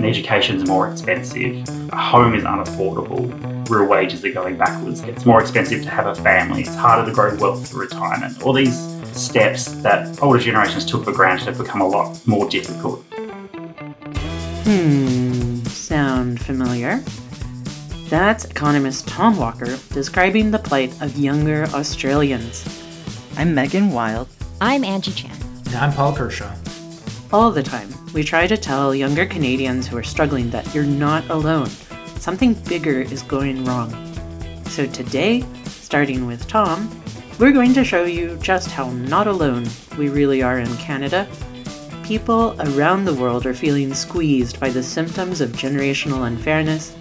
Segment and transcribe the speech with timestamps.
[0.00, 1.68] and education's more expensive.
[1.92, 3.68] A home is unaffordable.
[3.68, 5.02] Real wages are going backwards.
[5.02, 6.62] It's more expensive to have a family.
[6.62, 8.42] It's harder to grow wealth for retirement.
[8.42, 8.78] All these
[9.12, 13.02] steps that older generations took for granted have become a lot more difficult.
[14.64, 17.04] Hmm, sound familiar?
[18.08, 22.64] That's economist Tom Walker describing the plight of younger Australians.
[23.36, 24.28] I'm Megan Wild.
[24.62, 25.36] I'm Angie Chan.
[25.66, 26.50] And I'm Paul Kershaw.
[27.32, 31.30] All the time, we try to tell younger Canadians who are struggling that you're not
[31.30, 31.68] alone.
[32.16, 33.94] Something bigger is going wrong.
[34.66, 36.90] So today, starting with Tom,
[37.38, 39.64] we're going to show you just how not alone
[39.96, 41.28] we really are in Canada.
[42.02, 46.96] People around the world are feeling squeezed by the symptoms of generational unfairness,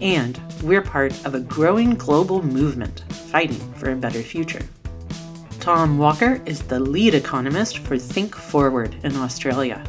[0.00, 4.62] and we're part of a growing global movement fighting for a better future.
[5.64, 9.82] Tom Walker is the lead economist for Think Forward in Australia,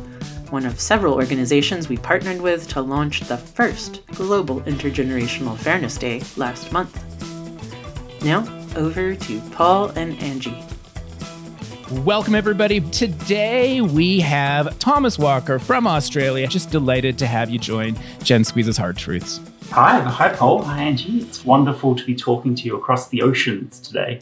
[0.50, 6.22] one of several organizations we partnered with to launch the first Global Intergenerational Fairness Day
[6.38, 7.04] last month.
[8.23, 10.64] Now, over to Paul and Angie.
[12.06, 12.80] Welcome, everybody.
[12.80, 16.48] Today we have Thomas Walker from Australia.
[16.48, 19.42] Just delighted to have you join Gen Squeeze's Hard Truths.
[19.72, 20.64] Hi, hi, Paul.
[20.64, 21.17] Hi, Angie.
[21.17, 24.22] It's wonderful to be talking to you across the oceans today.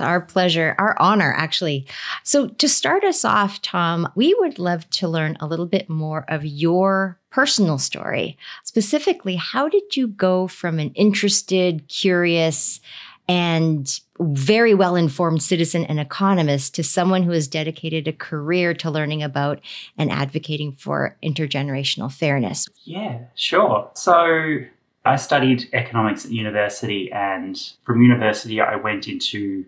[0.00, 1.86] Our pleasure, our honor, actually.
[2.22, 6.24] So, to start us off, Tom, we would love to learn a little bit more
[6.28, 8.36] of your personal story.
[8.64, 12.80] Specifically, how did you go from an interested, curious,
[13.28, 18.90] and very well informed citizen and economist to someone who has dedicated a career to
[18.90, 19.60] learning about
[19.98, 22.66] and advocating for intergenerational fairness?
[22.84, 23.90] Yeah, sure.
[23.94, 24.60] So,
[25.06, 29.64] I studied economics at university, and from university, I went into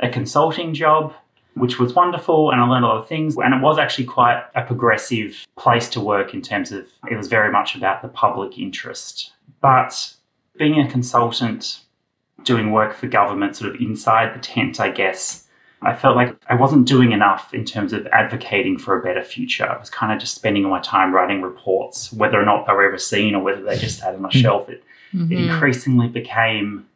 [0.00, 1.14] a consulting job,
[1.54, 3.36] which was wonderful, and I learned a lot of things.
[3.36, 7.28] And it was actually quite a progressive place to work in terms of it was
[7.28, 9.32] very much about the public interest.
[9.60, 10.14] But
[10.58, 11.80] being a consultant,
[12.44, 15.46] doing work for government sort of inside the tent, I guess,
[15.82, 19.66] I felt like I wasn't doing enough in terms of advocating for a better future.
[19.66, 22.72] I was kind of just spending all my time writing reports, whether or not they
[22.72, 24.38] were ever seen or whether they just sat on a hmm.
[24.38, 24.68] shelf.
[24.68, 24.82] It,
[25.14, 25.32] mm-hmm.
[25.32, 26.86] it increasingly became,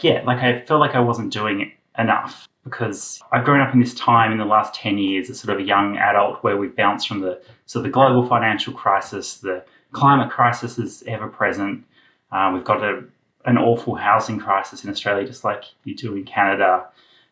[0.00, 3.80] yeah, like I felt like I wasn't doing it enough because I've grown up in
[3.80, 6.74] this time in the last 10 years as sort of a young adult where we've
[6.74, 11.84] bounced from the so the global financial crisis, the climate crisis is ever present.
[12.32, 13.04] Uh, we've got a,
[13.44, 16.86] an awful housing crisis in Australia, just like you do in Canada.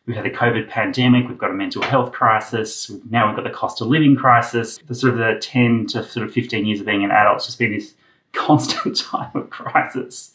[0.05, 1.27] We've had the COVID pandemic.
[1.27, 2.91] We've got a mental health crisis.
[3.09, 4.79] Now we've got the cost of living crisis.
[4.87, 7.45] The sort of the 10 to sort of 15 years of being an adult, has
[7.45, 7.93] just been this
[8.33, 10.33] constant time of crisis.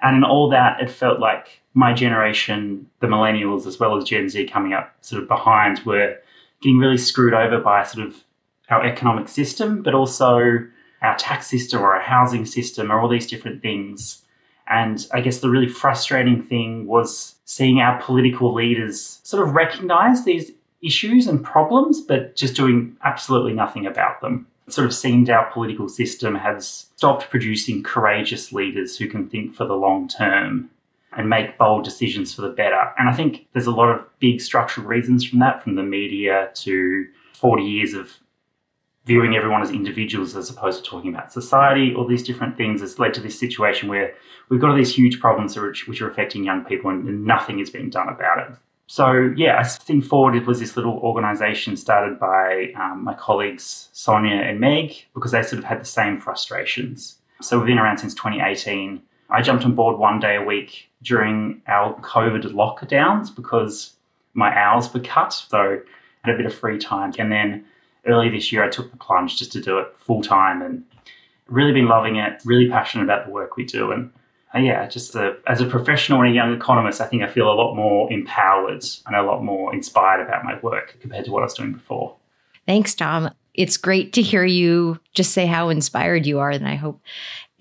[0.00, 4.28] And in all that, it felt like my generation, the millennials as well as Gen
[4.28, 6.16] Z coming up sort of behind, were
[6.60, 8.24] getting really screwed over by sort of
[8.70, 10.58] our economic system, but also
[11.02, 14.22] our tax system or our housing system or all these different things.
[14.68, 20.24] And I guess the really frustrating thing was seeing our political leaders sort of recognize
[20.24, 20.52] these
[20.82, 24.46] issues and problems, but just doing absolutely nothing about them.
[24.66, 29.54] It sort of seemed our political system has stopped producing courageous leaders who can think
[29.54, 30.70] for the long term
[31.16, 32.92] and make bold decisions for the better.
[32.98, 36.50] And I think there's a lot of big structural reasons from that, from the media
[36.54, 38.18] to 40 years of
[39.04, 41.94] viewing everyone as individuals as opposed to talking about society.
[41.94, 44.14] All these different things has led to this situation where
[44.48, 47.70] we've got all these huge problems which, which are affecting young people and, nothing is
[47.70, 48.56] being done about it.
[48.86, 53.88] So yeah, I think Forward it was this little organisation started by um, my colleagues
[53.92, 57.16] Sonia and Meg because they sort of had the same frustrations.
[57.40, 59.02] So we've been around since 2018
[59.32, 63.94] I jumped on board one day a week during our COVID lockdowns because
[64.34, 65.32] my hours were cut.
[65.32, 67.12] So I had a bit of free time.
[67.18, 67.64] And then
[68.06, 70.84] early this year, I took the plunge just to do it full time and
[71.48, 73.90] really been loving it, really passionate about the work we do.
[73.90, 74.12] And
[74.54, 77.50] uh, yeah, just a, as a professional and a young economist, I think I feel
[77.50, 81.40] a lot more empowered and a lot more inspired about my work compared to what
[81.40, 82.16] I was doing before.
[82.66, 83.30] Thanks, Tom.
[83.54, 86.50] It's great to hear you just say how inspired you are.
[86.50, 87.00] And I hope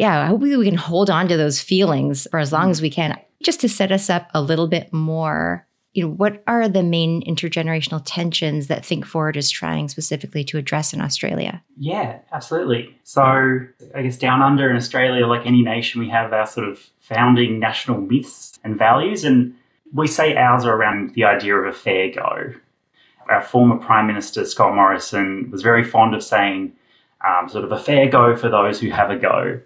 [0.02, 2.90] yeah, I hope we can hold on to those feelings for as long as we
[2.90, 3.20] can.
[3.44, 7.22] Just to set us up a little bit more, you know, what are the main
[7.22, 11.62] intergenerational tensions that Think Forward is trying specifically to address in Australia?
[11.78, 12.98] Yeah, absolutely.
[13.04, 16.80] So, I guess down under in Australia, like any nation, we have our sort of
[17.00, 19.24] founding national myths and values.
[19.24, 19.54] And
[19.94, 22.56] we say ours are around the idea of a fair go.
[23.30, 26.74] Our former Prime Minister, Scott Morrison, was very fond of saying,
[27.24, 29.60] um, sort of a fair go for those who have a go.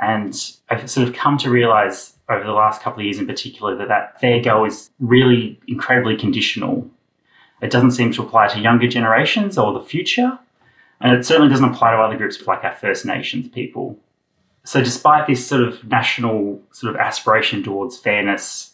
[0.00, 0.34] And
[0.68, 3.88] I've sort of come to realize over the last couple of years in particular that
[3.88, 6.90] that fair go is really incredibly conditional.
[7.62, 10.38] It doesn't seem to apply to younger generations or the future.
[11.00, 13.98] And it certainly doesn't apply to other groups like our First Nations people.
[14.64, 18.72] So, despite this sort of national sort of aspiration towards fairness,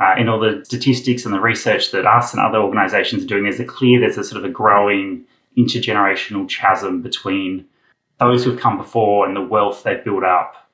[0.00, 3.44] uh, in all the statistics and the research that us and other organisations are doing,
[3.44, 5.24] there's a clear, there's a sort of a growing
[5.58, 7.66] intergenerational chasm between
[8.20, 10.68] those who've come before and the wealth they've built up,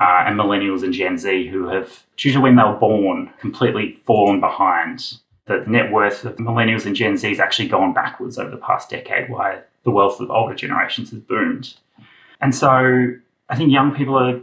[0.00, 3.92] uh, and millennials and Gen Z who have, due to when they were born, completely
[4.04, 5.18] fallen behind.
[5.46, 8.88] The net worth of millennials and Gen Z has actually gone backwards over the past
[8.88, 11.74] decade, while the wealth of older generations has boomed.
[12.40, 13.12] And so
[13.50, 14.40] I think young people are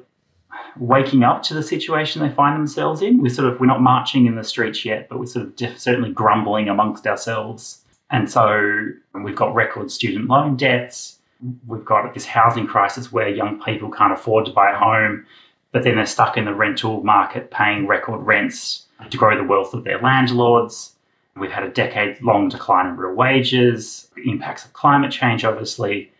[0.77, 3.21] waking up to the situation they find themselves in.
[3.21, 5.80] We're sort of we're not marching in the streets yet, but we're sort of def-
[5.80, 7.83] certainly grumbling amongst ourselves.
[8.09, 11.18] And so we've got record student loan debts.
[11.67, 15.25] We've got this housing crisis where young people can't afford to buy a home,
[15.71, 19.73] but then they're stuck in the rental market paying record rents to grow the wealth
[19.73, 20.93] of their landlords.
[21.35, 26.11] We've had a decade long decline in real wages, impacts of climate change, obviously,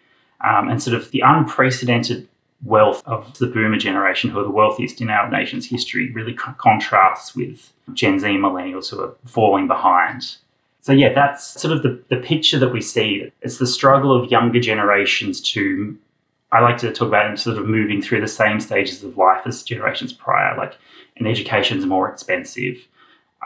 [0.44, 2.28] um, and sort of the unprecedented
[2.64, 7.36] wealth of the boomer generation, who are the wealthiest in our nation's history, really contrasts
[7.36, 10.38] with Gen Z millennials who are falling behind.
[10.82, 13.32] So, yeah, that's sort of the, the picture that we see.
[13.42, 15.98] It's the struggle of younger generations to,
[16.52, 19.42] I like to talk about it sort of moving through the same stages of life
[19.46, 20.58] as generations prior.
[20.58, 20.78] Like,
[21.18, 22.78] an education is more expensive,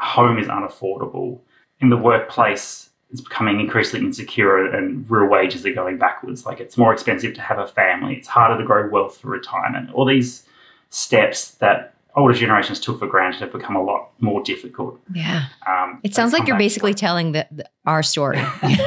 [0.01, 1.39] a home is unaffordable.
[1.81, 6.45] In the workplace, it's becoming increasingly insecure and real wages are going backwards.
[6.45, 8.15] Like it's more expensive to have a family.
[8.15, 9.91] It's harder to grow wealth for retirement.
[9.93, 10.43] All these
[10.89, 14.99] steps that older generations took for granted have become a lot more difficult.
[15.13, 15.47] Yeah.
[15.67, 18.41] Um, it sounds like you're basically telling the, the, our story.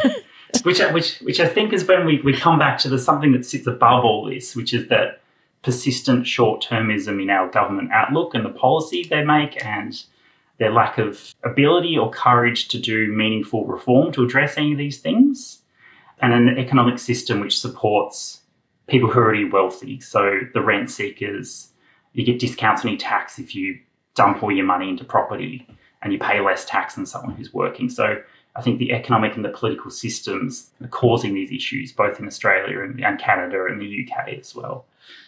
[0.62, 3.44] which, which, which I think is when we, we come back to the something that
[3.44, 5.20] sits above all this, which is that
[5.62, 10.04] persistent short termism in our government outlook and the policy they make and
[10.58, 14.98] their lack of ability or courage to do meaningful reform to address any of these
[14.98, 15.62] things,
[16.20, 18.42] and an economic system which supports
[18.88, 20.00] people who are already wealthy.
[20.00, 21.72] So the rent seekers,
[22.18, 23.78] you get discounts on your tax if you
[24.14, 25.66] dump all your money into property,
[26.02, 27.88] and you pay less tax than someone who's working.
[27.88, 28.20] So
[28.56, 32.80] I think the economic and the political systems are causing these issues, both in Australia
[32.82, 34.86] and, and Canada and the UK as well.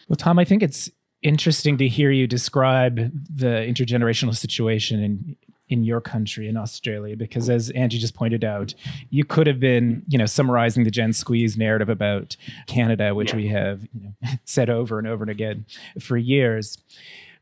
[0.08, 0.90] Well, Tom, I think it's
[1.22, 5.36] interesting to hear you describe the intergenerational situation in
[5.70, 8.74] in your country in Australia because as Angie just pointed out
[9.08, 12.36] you could have been you know summarizing the Gen Squeeze narrative about
[12.66, 13.36] Canada which yeah.
[13.36, 15.64] we have you know, said over and over and again
[16.00, 16.76] for years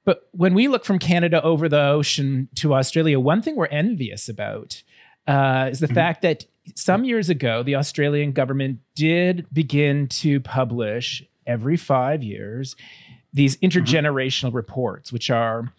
[0.04, 4.28] but when we look from Canada over the ocean to Australia one thing we're envious
[4.28, 4.82] about
[5.26, 5.94] uh, is the mm-hmm.
[5.94, 6.44] fact that
[6.74, 12.76] some years ago the Australian government did begin to publish every 5 years
[13.32, 13.66] these mm-hmm.
[13.66, 14.56] intergenerational mm-hmm.
[14.56, 15.72] reports, which are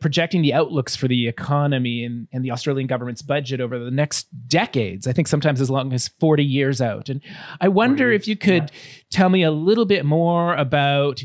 [0.00, 4.28] projecting the outlooks for the economy and, and, the Australian government's budget over the next
[4.46, 5.06] decades.
[5.06, 7.08] I think sometimes as long as 40 years out.
[7.08, 7.20] And
[7.60, 9.00] I wonder if you could yeah.
[9.10, 11.22] tell me a little bit more about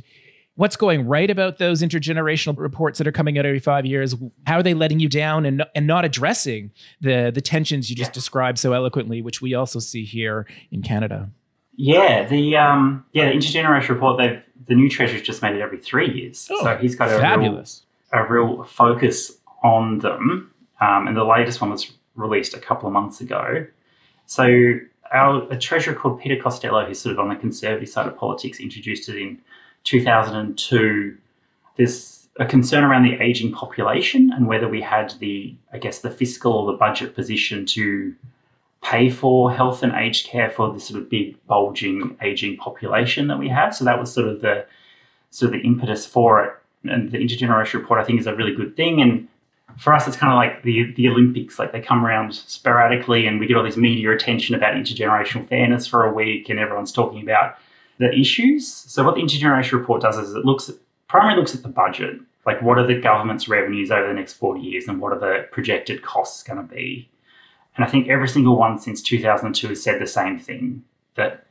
[0.56, 4.16] what's going right about those intergenerational reports that are coming out every five years.
[4.46, 6.72] How are they letting you down and, and not addressing
[7.02, 11.30] the, the tensions you just described so eloquently, which we also see here in Canada?
[11.76, 14.18] Yeah, the um, yeah, the intergenerational report.
[14.20, 17.20] They've the new treasurer's just made it every three years, oh, so he's got a
[17.20, 17.84] fabulous.
[18.14, 19.32] A real focus
[19.64, 20.52] on them.
[20.80, 23.66] Um, and the latest one was released a couple of months ago.
[24.26, 24.80] So
[25.12, 28.60] our a treasurer called Peter Costello, who's sort of on the conservative side of politics,
[28.60, 29.40] introduced it in
[29.84, 31.18] 2002.
[31.76, 36.10] There's a concern around the aging population and whether we had the, I guess, the
[36.10, 38.16] fiscal or the budget position to
[38.82, 43.40] pay for health and aged care for this sort of big bulging aging population that
[43.40, 43.76] we have.
[43.76, 44.66] So that was sort of the
[45.30, 46.54] sort of the impetus for it.
[46.86, 49.02] And the intergenerational report, I think, is a really good thing.
[49.02, 49.28] And
[49.80, 51.58] for us, it's kind of like the the Olympics.
[51.58, 55.88] Like they come around sporadically, and we get all this media attention about intergenerational fairness
[55.88, 57.58] for a week, and everyone's talking about
[58.00, 58.68] the issues.
[58.68, 60.76] So what the intergenerational report does is it looks at,
[61.08, 62.20] primarily looks at the budget.
[62.46, 65.48] Like what are the government's revenues over the next 40 years and what are the
[65.52, 67.10] projected costs going to be?
[67.76, 70.84] And I think every single one since 2002 has said the same thing
[71.16, 71.46] that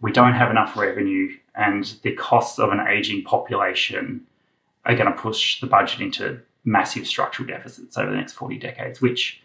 [0.00, 4.26] we don't have enough revenue and the costs of an aging population
[4.88, 9.00] are going to push the budget into massive structural deficits over the next 40 decades,
[9.00, 9.40] which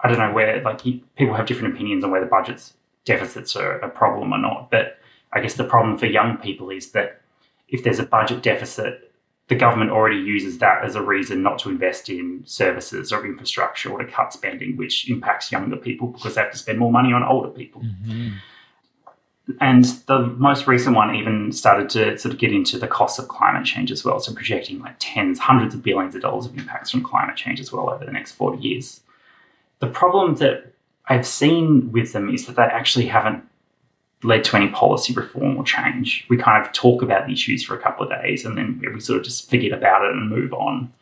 [0.00, 2.74] I don't know where, like, people have different opinions on whether budgets
[3.06, 4.70] deficits are a problem or not.
[4.70, 4.98] But
[5.32, 7.22] I guess the problem for young people is that
[7.68, 9.12] if there's a budget deficit,
[9.48, 13.90] the government already uses that as a reason not to invest in services or infrastructure
[13.90, 17.12] or to cut spending, which impacts younger people because they have to spend more money
[17.12, 17.80] on older people.
[17.82, 18.36] Mm-hmm.
[19.60, 23.28] And the most recent one even started to sort of get into the costs of
[23.28, 24.18] climate change as well.
[24.18, 27.72] So projecting like tens, hundreds of billions of dollars of impacts from climate change as
[27.72, 29.00] well over the next 40 years.
[29.78, 30.72] The problem that
[31.06, 33.44] I've seen with them is that they actually haven't
[34.24, 36.26] led to any policy reform or change.
[36.28, 39.00] We kind of talk about the issues for a couple of days and then we
[39.00, 40.92] sort of just forget about it and move on.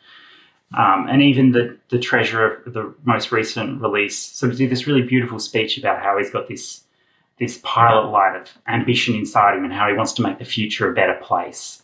[0.77, 4.87] Um, and even the, the treasurer of the most recent release sort of did this
[4.87, 6.84] really beautiful speech about how he's got this
[7.38, 10.91] this pilot light of ambition inside him and how he wants to make the future
[10.91, 11.83] a better place.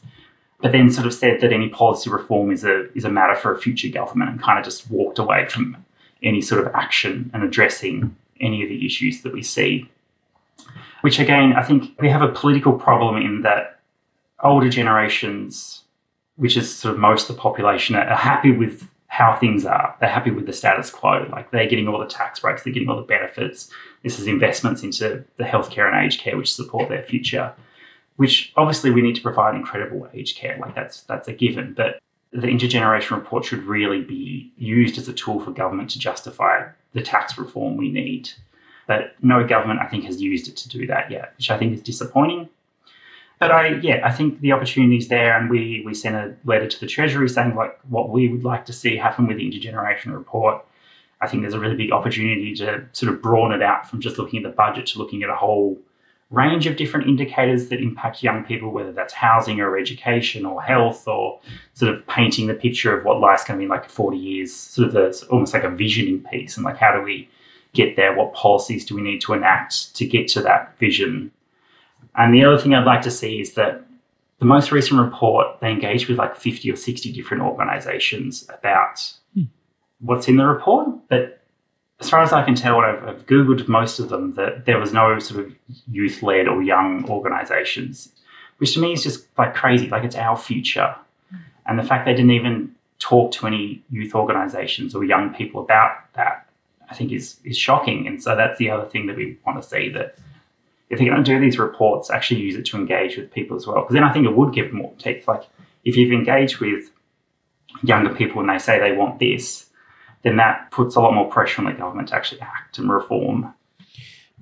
[0.61, 3.55] But then sort of said that any policy reform is a is a matter for
[3.55, 5.85] a future government and kind of just walked away from
[6.23, 9.89] any sort of action and addressing any of the issues that we see.
[11.01, 13.81] Which again, I think we have a political problem in that
[14.43, 15.85] older generations,
[16.37, 19.95] which is sort of most of the population, are happy with how things are.
[19.99, 21.27] They're happy with the status quo.
[21.33, 23.69] Like they're getting all the tax breaks, they're getting all the benefits.
[24.05, 27.53] This is investments into the healthcare and aged care which support their future.
[28.17, 30.57] Which obviously we need to provide incredible aged care.
[30.61, 31.75] Like that's that's a given.
[31.75, 31.99] But
[32.33, 37.03] the intergenerational report should really be used as a tool for government to justify the
[37.03, 38.31] tax reform we need.
[38.87, 41.75] But no government, I think, has used it to do that yet, which I think
[41.75, 42.49] is disappointing.
[43.41, 46.67] But I, yeah, I think the opportunity is there, and we we sent a letter
[46.67, 50.15] to the Treasury saying like what we would like to see happen with the intergenerational
[50.15, 50.63] report.
[51.23, 54.19] I think there's a really big opportunity to sort of broaden it out from just
[54.19, 55.79] looking at the budget to looking at a whole
[56.31, 61.09] range of different indicators that impact young people, whether that's housing or education or health
[61.09, 61.41] or
[61.75, 64.89] sort of painting the picture of what life's going to be like 40 years, sort
[64.89, 66.57] of the, almost like a visioning piece.
[66.57, 67.29] And like, how do we
[67.73, 68.15] get there?
[68.15, 71.33] What policies do we need to enact to get to that vision?
[72.17, 73.85] And the other thing I'd like to see is that
[74.41, 79.45] the most recent report, they engaged with like 50 or 60 different organizations about hmm.
[80.01, 80.89] what's in the report.
[81.09, 81.43] But
[82.01, 84.93] as far as I can tell, I've, I've Googled most of them, that there was
[84.93, 85.55] no sort of
[85.91, 88.11] youth led or young organizations,
[88.59, 89.89] which to me is just like crazy.
[89.89, 90.97] Like it's our future.
[91.67, 96.13] And the fact they didn't even talk to any youth organizations or young people about
[96.15, 96.47] that,
[96.91, 98.07] I think is, is shocking.
[98.07, 100.17] And so that's the other thing that we want to see that
[100.91, 103.67] if they're going to do these reports, actually use it to engage with people as
[103.67, 103.83] well.
[103.83, 105.27] Because then I think it would give more teeth.
[105.27, 105.45] Like
[105.85, 106.91] if you've engaged with
[107.83, 109.71] younger people and they say they want this,
[110.23, 113.55] then that puts a lot more pressure on the government to actually act and reform.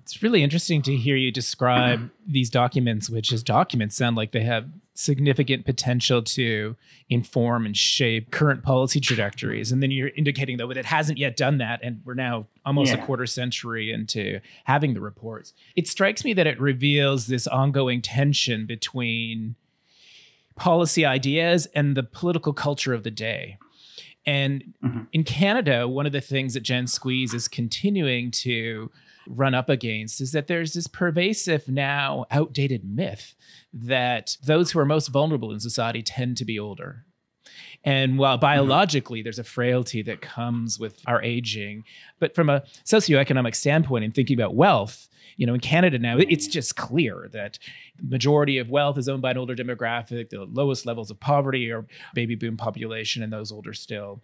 [0.09, 4.41] It's really interesting to hear you describe these documents, which as documents sound like they
[4.41, 6.77] have significant potential to
[7.11, 9.71] inform and shape current policy trajectories.
[9.71, 12.91] And then you're indicating though that it hasn't yet done that, and we're now almost
[12.91, 13.03] yeah.
[13.03, 15.53] a quarter century into having the reports.
[15.77, 19.57] It strikes me that it reveals this ongoing tension between
[20.57, 23.59] policy ideas and the political culture of the day.
[24.25, 25.03] And mm-hmm.
[25.13, 28.91] in Canada, one of the things that Gen Squeeze is continuing to
[29.29, 33.35] run up against is that there's this pervasive now outdated myth
[33.73, 37.05] that those who are most vulnerable in society tend to be older.
[37.85, 38.43] And while mm-hmm.
[38.43, 41.85] biologically there's a frailty that comes with our aging,
[42.19, 46.49] but from a socioeconomic standpoint and thinking about wealth, you know, in Canada now, it's
[46.49, 47.61] just clear that
[47.97, 50.31] the majority of wealth is owned by an older demographic.
[50.31, 54.21] The lowest levels of poverty are baby boom population and those older still.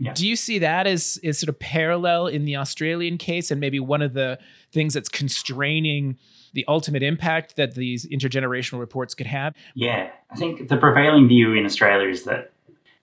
[0.00, 0.12] Yeah.
[0.12, 3.78] Do you see that as, as sort of parallel in the Australian case and maybe
[3.78, 4.40] one of the
[4.72, 6.18] things that's constraining
[6.52, 9.54] the ultimate impact that these intergenerational reports could have?
[9.74, 12.52] Yeah, I think the prevailing view in Australia is that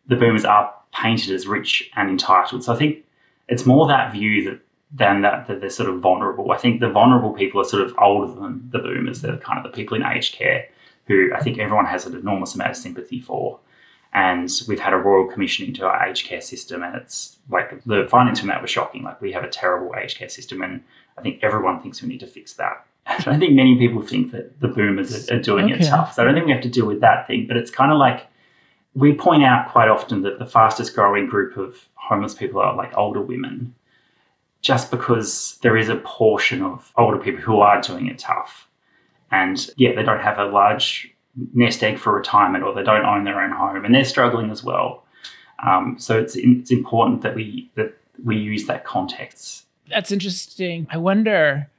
[0.07, 2.63] the boomers are painted as rich and entitled.
[2.63, 3.03] So I think
[3.47, 4.59] it's more that view that
[4.95, 6.51] than that, that they're sort of vulnerable.
[6.51, 9.21] I think the vulnerable people are sort of older than the boomers.
[9.21, 10.67] They're kind of the people in aged care
[11.07, 13.59] who I think everyone has an enormous amount of sympathy for.
[14.13, 18.07] And we've had a royal commission into our aged care system, and it's like the
[18.07, 19.01] findings from that were shocking.
[19.01, 20.83] Like we have a terrible aged care system, and
[21.17, 22.85] I think everyone thinks we need to fix that.
[23.07, 25.83] I don't think many people think that the boomers are, are doing okay.
[25.83, 26.13] it tough.
[26.13, 27.47] So I don't think we have to deal with that thing.
[27.47, 28.27] But it's kind of like
[28.95, 32.95] we point out quite often that the fastest growing group of homeless people are like
[32.95, 33.73] older women
[34.61, 38.67] just because there is a portion of older people who are doing it tough.
[39.31, 41.13] And yeah, they don't have a large
[41.53, 44.63] nest egg for retirement or they don't own their own home and they're struggling as
[44.63, 45.03] well.
[45.65, 49.65] Um, so it's, it's important that we, that we use that context.
[49.89, 50.87] That's interesting.
[50.89, 51.69] I wonder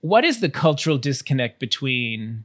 [0.00, 2.44] what is the cultural disconnect between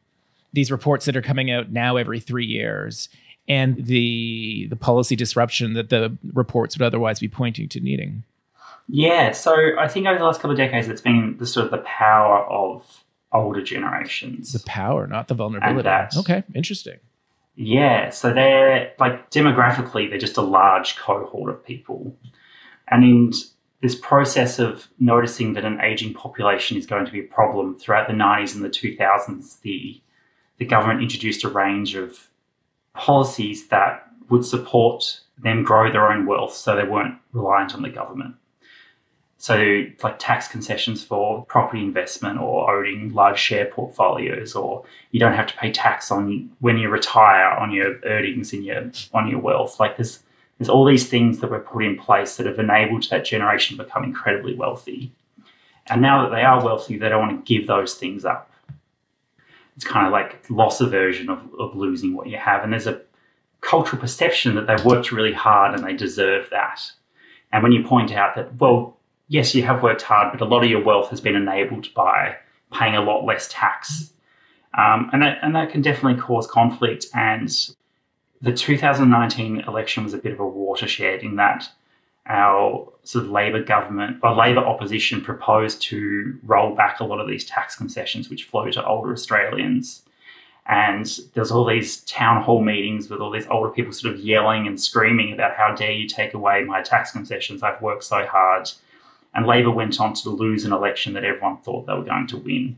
[0.54, 3.10] these reports that are coming out now every three years
[3.52, 8.24] and the the policy disruption that the reports would otherwise be pointing to needing?
[8.88, 11.72] Yeah, so I think over the last couple of decades, it's been the sort of
[11.72, 13.04] the power of
[13.34, 14.54] older generations.
[14.54, 15.84] The power, not the vulnerability.
[15.84, 17.00] That, okay, interesting.
[17.56, 22.16] Yeah, so they're like demographically, they're just a large cohort of people.
[22.88, 23.32] And in
[23.82, 28.08] this process of noticing that an aging population is going to be a problem throughout
[28.08, 30.02] the 90s and the 2000s, the,
[30.58, 32.31] the government introduced a range of
[32.94, 37.90] policies that would support them grow their own wealth so they weren't reliant on the
[37.90, 38.36] government.
[39.38, 45.34] So, like tax concessions for property investment or owning large share portfolios, or you don't
[45.34, 49.40] have to pay tax on when you retire on your earnings and your on your
[49.40, 49.80] wealth.
[49.80, 50.20] Like there's
[50.60, 53.84] there's all these things that were put in place that have enabled that generation to
[53.84, 55.12] become incredibly wealthy.
[55.88, 58.51] And now that they are wealthy, they don't want to give those things up.
[59.76, 62.64] It's kind of like loss aversion of, of losing what you have.
[62.64, 63.02] And there's a
[63.62, 66.82] cultural perception that they've worked really hard and they deserve that.
[67.54, 68.98] And when you point out that, well,
[69.28, 72.38] yes, you have worked hard, but a lot of your wealth has been enabled by
[72.74, 74.14] paying a lot less tax.
[74.78, 77.08] Um, and, that, and that can definitely cause conflict.
[77.14, 77.50] And
[78.42, 81.70] the 2019 election was a bit of a watershed in that
[82.28, 87.28] our sort of Labor government or Labor opposition proposed to roll back a lot of
[87.28, 90.04] these tax concessions which flow to older Australians.
[90.68, 94.68] And there's all these town hall meetings with all these older people sort of yelling
[94.68, 97.64] and screaming about how dare you take away my tax concessions?
[97.64, 98.70] I've worked so hard.
[99.34, 102.38] And Labor went on to lose an election that everyone thought they were going to
[102.38, 102.78] win.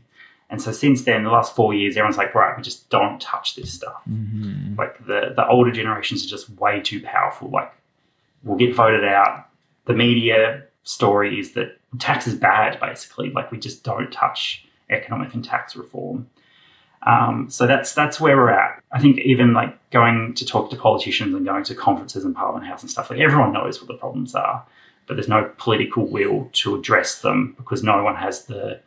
[0.50, 3.56] And so since then, the last four years, everyone's like, right, we just don't touch
[3.56, 4.00] this stuff.
[4.08, 4.76] Mm-hmm.
[4.76, 7.50] Like the, the older generations are just way too powerful.
[7.50, 7.72] Like
[8.42, 9.48] we'll get voted out.
[9.86, 13.30] The media story is that tax is bad, basically.
[13.30, 16.28] Like we just don't touch economic and tax reform.
[17.06, 18.82] Um, so that's that's where we're at.
[18.92, 22.66] I think even like going to talk to politicians and going to conferences in Parliament
[22.66, 24.64] House and stuff like everyone knows what the problems are,
[25.06, 28.80] but there's no political will to address them because no one has the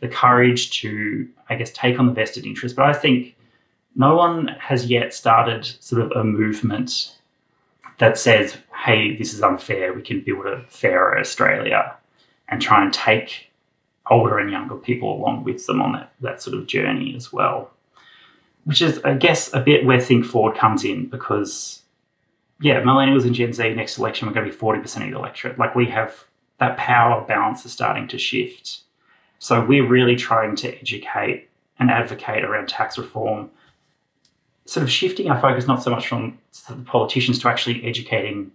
[0.00, 2.74] the courage to, I guess, take on the vested interest.
[2.74, 3.36] But I think
[3.94, 7.16] no one has yet started sort of a movement
[8.00, 9.92] that says, hey, this is unfair.
[9.92, 11.94] We can build a fairer Australia
[12.48, 13.50] and try and take
[14.10, 17.70] older and younger people along with them on that, that sort of journey as well.
[18.64, 21.82] Which is, I guess, a bit where Think Forward comes in because,
[22.60, 25.58] yeah, millennials and Gen Z next election we're going to be 40% of the electorate.
[25.58, 26.24] Like we have
[26.58, 28.80] that power balance is starting to shift.
[29.38, 33.50] So we're really trying to educate and advocate around tax reform,
[34.66, 36.38] sort of shifting our focus not so much from
[36.68, 38.52] the politicians to actually educating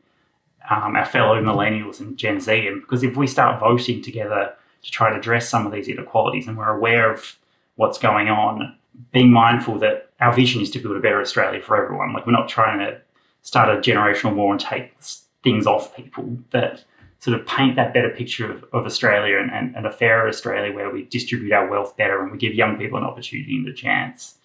[0.69, 2.67] um, our fellow millennials and Gen Z.
[2.67, 6.47] And because if we start voting together to try to address some of these inequalities
[6.47, 7.37] and we're aware of
[7.75, 8.75] what's going on,
[9.11, 12.13] being mindful that our vision is to build a better Australia for everyone.
[12.13, 12.99] Like we're not trying to
[13.41, 14.95] start a generational war and take
[15.43, 16.83] things off people, but
[17.19, 20.73] sort of paint that better picture of, of Australia and, and, and, a fairer Australia
[20.73, 23.73] where we distribute our wealth better and we give young people an opportunity and a
[23.73, 24.35] chance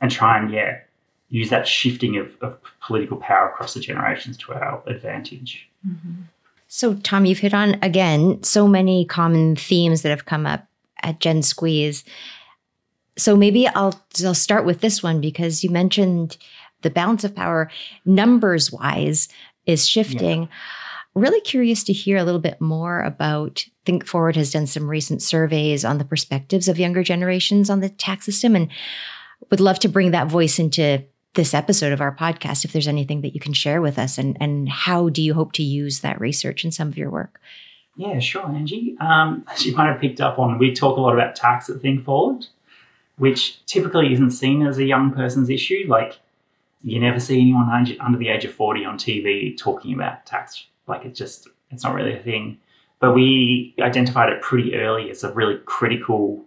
[0.00, 0.80] and try and, yeah,
[1.28, 5.68] use that shifting of, of political power across the generations to our advantage.
[5.86, 6.22] Mm-hmm.
[6.68, 10.66] So, Tom, you've hit on again so many common themes that have come up
[11.02, 12.04] at Gen Squeeze.
[13.18, 16.36] So maybe I'll I'll start with this one because you mentioned
[16.82, 17.70] the balance of power
[18.04, 19.28] numbers wise
[19.64, 20.42] is shifting.
[20.42, 20.48] Yeah
[21.16, 25.22] really curious to hear a little bit more about Think Forward has done some recent
[25.22, 28.70] surveys on the perspectives of younger generations on the tax system and
[29.50, 31.02] would love to bring that voice into
[31.36, 34.36] this episode of our podcast if there's anything that you can share with us and,
[34.40, 37.40] and how do you hope to use that research in some of your work?
[37.96, 38.96] Yeah, sure, Angie.
[39.00, 41.80] Um, as you might have picked up on, we talk a lot about tax at
[41.80, 42.46] Think Forward,
[43.16, 45.86] which typically isn't seen as a young person's issue.
[45.88, 46.18] Like,
[46.82, 47.70] you never see anyone
[48.00, 51.94] under the age of 40 on TV talking about tax like it's just, it's not
[51.94, 52.58] really a thing.
[53.00, 56.44] But we identified it pretty early as a really critical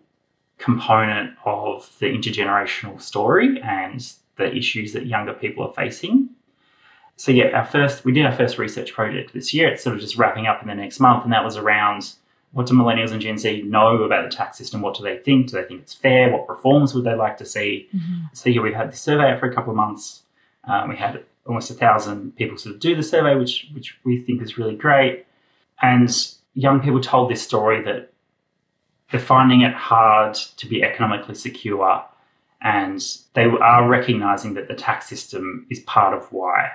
[0.58, 6.30] component of the intergenerational story and the issues that younger people are facing.
[7.18, 9.68] So yeah, our first we did our first research project this year.
[9.68, 12.14] It's sort of just wrapping up in the next month, and that was around
[12.52, 14.82] what do millennials and Gen Z know about the tax system?
[14.82, 15.50] What do they think?
[15.50, 16.32] Do they think it's fair?
[16.32, 17.88] What reforms would they like to see?
[17.94, 18.26] Mm-hmm.
[18.34, 20.24] So yeah, we've had the survey for a couple of months.
[20.64, 24.22] Um, we had almost a thousand people sort of do the survey, which which we
[24.22, 25.26] think is really great.
[25.82, 26.10] And
[26.54, 28.12] young people told this story that
[29.12, 32.04] they're finding it hard to be economically secure,
[32.62, 33.02] and
[33.34, 36.70] they are recognizing that the tax system is part of why.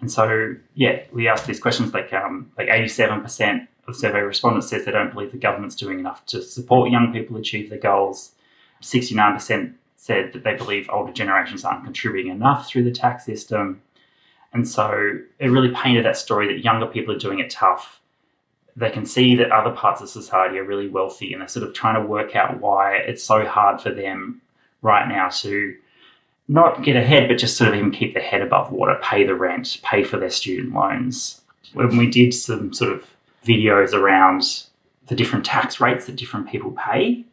[0.00, 4.20] And so, yeah, we asked these questions like um, like eighty seven percent of survey
[4.20, 7.78] respondents says they don't believe the government's doing enough to support young people achieve their
[7.78, 8.32] goals.
[8.80, 13.24] Sixty nine percent said that they believe older generations aren't contributing enough through the tax
[13.24, 13.80] system.
[14.52, 18.00] And so it really painted that story that younger people are doing it tough.
[18.76, 21.74] They can see that other parts of society are really wealthy and they're sort of
[21.74, 24.42] trying to work out why it's so hard for them
[24.82, 25.74] right now to
[26.48, 29.34] not get ahead, but just sort of even keep their head above water, pay the
[29.34, 31.40] rent, pay for their student loans.
[31.72, 33.04] When we did some sort of
[33.44, 34.64] videos around
[35.08, 37.24] the different tax rates that different people pay,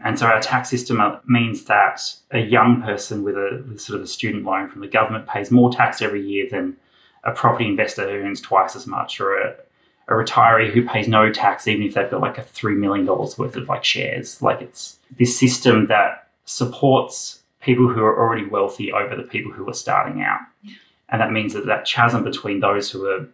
[0.00, 3.98] and so our tax system uh, means that a young person with a with sort
[3.98, 6.76] of a student loan from the government pays more tax every year than
[7.24, 9.56] a property investor who earns twice as much or a,
[10.08, 13.38] a retiree who pays no tax even if they've got like a $3 million worth
[13.40, 14.40] of like shares.
[14.40, 19.68] Like it's this system that supports people who are already wealthy over the people who
[19.68, 20.40] are starting out.
[21.08, 23.28] And that means that that chasm between those who are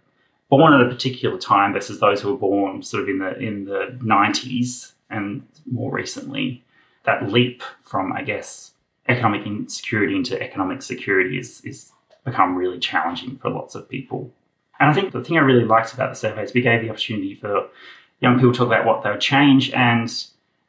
[0.51, 3.65] born at a particular time versus those who were born sort of in the in
[3.65, 6.65] the 90s and more recently,
[7.05, 8.73] that leap from, I guess,
[9.09, 11.93] economic insecurity into economic security is, is
[12.25, 14.31] become really challenging for lots of people.
[14.81, 16.91] And I think the thing I really liked about the survey is we gave the
[16.91, 17.69] opportunity for
[18.21, 20.13] young people to talk about what they would change, and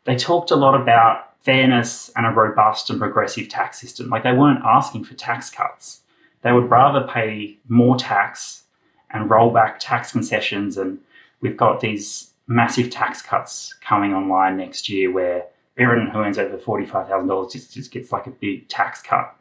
[0.06, 4.10] they talked a lot about fairness and a robust and progressive tax system.
[4.10, 6.02] Like they weren't asking for tax cuts.
[6.42, 8.64] They would rather pay more tax
[9.12, 10.78] and roll back tax concessions.
[10.78, 11.00] And
[11.42, 15.46] we've got these massive tax cuts coming online next year where
[15.78, 19.36] everyone who earns over $45,000 just, just gets like a big tax cut.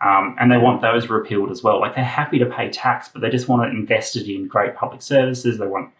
[0.00, 1.80] Um, and they want those repealed as well.
[1.80, 5.00] Like they're happy to pay tax, but they just want it invested in great public
[5.00, 5.58] services.
[5.58, 5.90] They want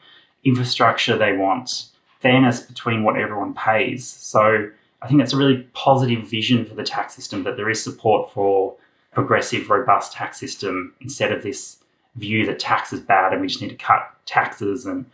[0.44, 1.16] infrastructure.
[1.16, 1.86] They want
[2.20, 4.06] fairness between what everyone pays.
[4.06, 4.70] So
[5.04, 8.32] I think that's a really positive vision for the tax system that there is support
[8.32, 8.74] for
[9.12, 11.76] progressive, robust tax system instead of this
[12.16, 15.04] view that tax is bad and we just need to cut taxes and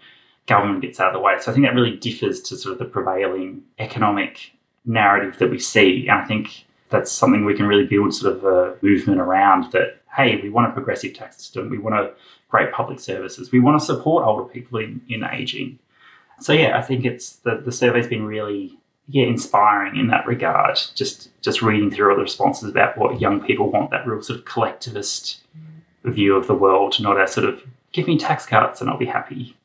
[0.46, 1.34] government gets out of the way.
[1.40, 4.52] So I think that really differs to sort of the prevailing economic
[4.84, 6.06] narrative that we see.
[6.08, 10.02] And I think that's something we can really build sort of a movement around that,
[10.16, 12.12] hey, we want a progressive tax system, we want a
[12.48, 15.80] great public services, we want to support older people in, in aging.
[16.38, 18.79] So yeah, I think it's the, the survey's been really
[19.10, 20.78] yeah, inspiring in that regard.
[20.94, 24.38] Just just reading through all the responses about what young people want, that real sort
[24.38, 25.38] of collectivist
[26.04, 29.06] view of the world, not a sort of give me tax cuts and I'll be
[29.06, 29.56] happy.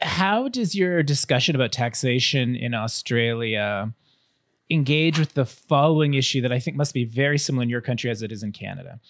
[0.00, 3.92] How does your discussion about taxation in Australia
[4.72, 8.10] engage with the following issue that I think must be very similar in your country
[8.10, 9.00] as it is in Canada.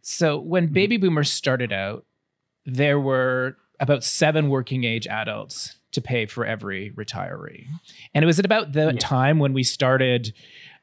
[0.00, 0.74] So, when mm-hmm.
[0.74, 2.06] baby boomers started out,
[2.64, 7.66] there were about seven working age adults to pay for every retiree.
[8.14, 8.98] And it was at about the yeah.
[8.98, 10.32] time when we started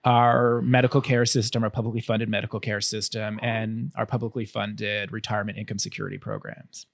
[0.04, 5.58] our medical care system, our publicly funded medical care system, and our publicly funded retirement
[5.58, 6.86] income security programs.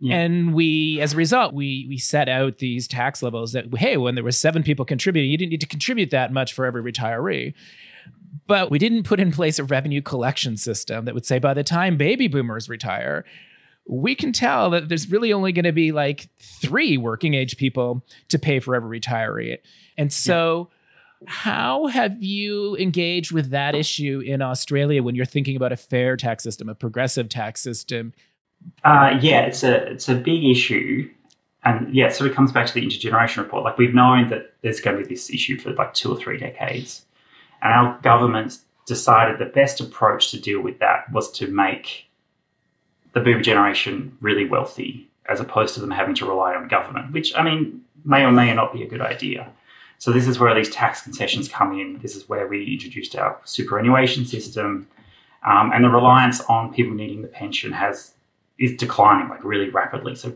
[0.00, 0.16] Yeah.
[0.16, 4.14] And we, as a result, we we set out these tax levels that hey, when
[4.14, 7.54] there were seven people contributing, you didn't need to contribute that much for every retiree.
[8.46, 11.64] But we didn't put in place a revenue collection system that would say by the
[11.64, 13.24] time baby boomers retire,
[13.88, 18.04] we can tell that there's really only going to be like three working age people
[18.28, 19.58] to pay for every retiree.
[19.96, 20.68] And so,
[21.22, 21.30] yeah.
[21.30, 26.16] how have you engaged with that issue in Australia when you're thinking about a fair
[26.16, 28.12] tax system, a progressive tax system?
[28.84, 31.08] Uh, yeah, it's a it's a big issue,
[31.64, 33.64] and yeah, so it comes back to the intergeneration report.
[33.64, 36.38] Like we've known that there's going to be this issue for like two or three
[36.38, 37.06] decades,
[37.62, 42.07] and our governments decided the best approach to deal with that was to make
[43.12, 47.34] the boomer generation really wealthy, as opposed to them having to rely on government, which
[47.36, 49.50] I mean may or may not be a good idea.
[49.98, 51.98] So this is where these tax concessions come in.
[52.00, 54.88] This is where we introduced our superannuation system,
[55.44, 58.14] um, and the reliance on people needing the pension has
[58.58, 60.14] is declining like really rapidly.
[60.14, 60.34] So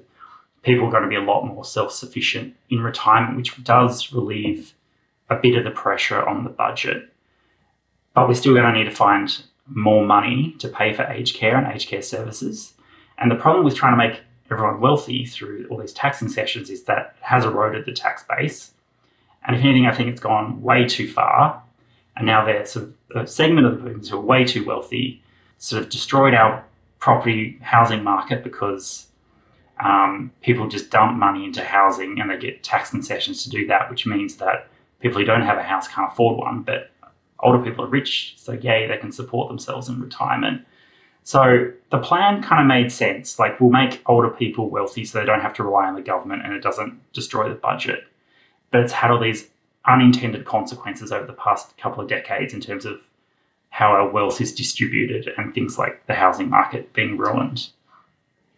[0.62, 4.74] people are going to be a lot more self-sufficient in retirement, which does relieve
[5.28, 7.08] a bit of the pressure on the budget.
[8.14, 9.42] But we're still going to need to find
[9.74, 12.74] more money to pay for aged care and aged care services.
[13.18, 16.84] And the problem with trying to make everyone wealthy through all these tax concessions is
[16.84, 18.72] that it has eroded the tax base.
[19.46, 21.62] And if anything, I think it's gone way too far.
[22.16, 25.22] And now there's sort of a segment of the boomers who are way too wealthy,
[25.58, 26.64] sort of destroyed our
[26.98, 29.08] property housing market because
[29.82, 33.90] um, people just dump money into housing and they get tax concessions to do that,
[33.90, 34.68] which means that
[35.00, 36.91] people who don't have a house can't afford one, but
[37.42, 40.64] older people are rich, so yay, they can support themselves in retirement.
[41.24, 43.38] So the plan kind of made sense.
[43.38, 46.44] Like we'll make older people wealthy so they don't have to rely on the government
[46.44, 48.04] and it doesn't destroy the budget.
[48.70, 49.48] But it's had all these
[49.86, 53.00] unintended consequences over the past couple of decades in terms of
[53.70, 57.70] how our wealth is distributed and things like the housing market being ruined.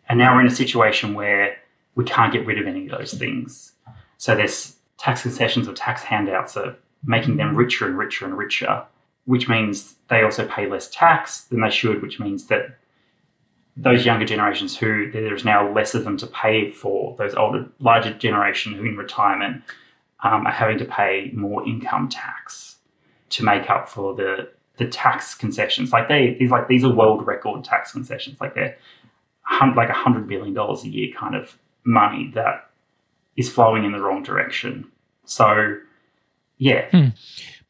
[0.09, 1.57] And now we're in a situation where
[1.95, 3.73] we can't get rid of any of those things.
[4.19, 8.85] So there's tax concessions or tax handouts are making them richer and richer and richer,
[9.25, 12.79] which means they also pay less tax than they should, which means that
[13.77, 18.13] those younger generations who there's now less of them to pay for, those older, larger
[18.15, 19.63] generation who in retirement
[20.23, 22.77] um, are having to pay more income tax
[23.31, 25.93] to make up for the the tax concessions.
[25.93, 28.41] Like they, these like these are world record tax concessions.
[28.41, 28.77] Like they're
[29.77, 32.71] like a hundred billion dollars a year kind of money that
[33.37, 34.91] is flowing in the wrong direction.
[35.27, 35.77] So,
[36.65, 36.89] yeah.
[36.91, 37.09] Hmm.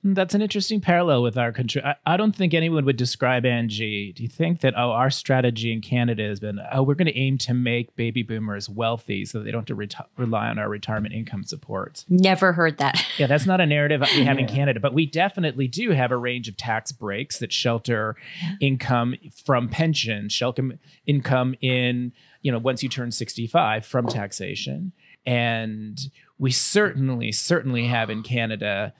[0.06, 1.82] That's an interesting parallel with our country.
[1.82, 4.12] I, I, don't think anyone would describe Angie.
[4.12, 7.16] Do you think that, oh, our strategy in Canada has been, oh, we're going to
[7.16, 10.68] aim to make baby boomers wealthy so they don't have to reti- rely on our
[10.68, 12.04] retirement income supports?
[12.10, 13.02] Never heard that.
[13.18, 16.18] yeah, that's not a narrative we have in Canada, but we definitely do have a
[16.18, 18.14] range of tax breaks that shelter
[18.60, 19.14] income
[19.46, 24.92] from pension, shelter income in, you know, once you turn 65 from taxation.
[25.26, 25.98] And
[26.38, 28.92] we certainly, certainly have in Canada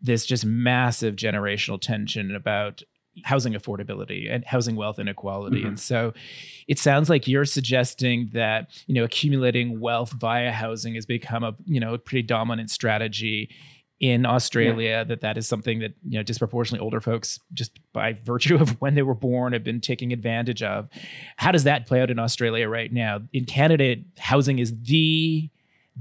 [0.00, 2.82] this just massive generational tension about
[3.24, 5.58] housing affordability and housing wealth inequality.
[5.58, 5.68] Mm-hmm.
[5.68, 6.12] And so
[6.68, 11.54] it sounds like you're suggesting that, you know, accumulating wealth via housing has become a,
[11.66, 13.50] you know, a pretty dominant strategy
[13.98, 15.04] in Australia yeah.
[15.04, 18.94] that that is something that, you know, disproportionately older folks just by virtue of when
[18.94, 20.88] they were born have been taking advantage of.
[21.36, 23.20] How does that play out in Australia right now?
[23.34, 25.50] In Canada, housing is the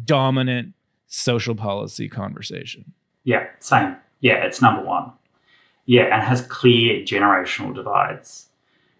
[0.05, 0.75] dominant
[1.09, 2.93] social policy conversation.
[3.25, 3.97] Yeah, same.
[4.21, 5.11] Yeah, it's number one.
[5.85, 8.47] Yeah, and has clear generational divides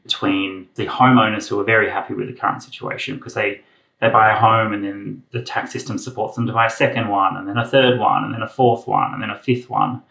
[0.04, 3.62] between the homeowners who are very happy with the current situation because they
[4.02, 7.10] they buy a home and then the tax system supports them to buy a second
[7.10, 9.69] one and then a third one and then a fourth one and then a fifth
[9.69, 10.02] one.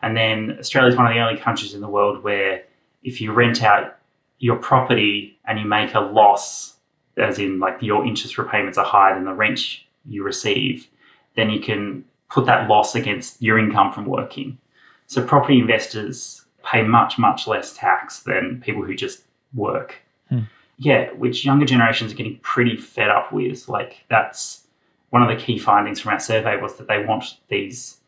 [0.00, 2.62] And then Australia is one of the only countries in the world where
[3.02, 3.96] if you rent out
[4.38, 6.76] your property and you make a loss,
[7.16, 9.60] as in like your interest repayments are higher than the rent
[10.06, 10.88] you receive,
[11.36, 14.58] then you can put that loss against your income from working.
[15.06, 19.96] So property investors pay much, much less tax than people who just work.
[20.28, 20.40] Hmm.
[20.78, 23.68] Yeah, which younger generations are getting pretty fed up with.
[23.68, 24.62] Like that's
[25.10, 27.98] one of the key findings from our survey was that they want these